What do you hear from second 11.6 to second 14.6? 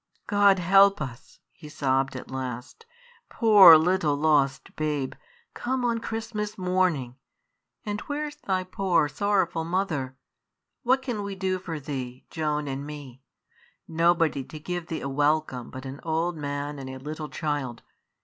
thee, Joan and me? Nobody to